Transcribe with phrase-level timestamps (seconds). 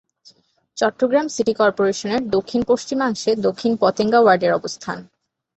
[0.77, 4.97] Chittagong city কর্পোরেশনের দক্ষিণ-পশ্চিমাংশে দক্ষিণ পতেঙ্গা ওয়ার্ডের অবস্থান।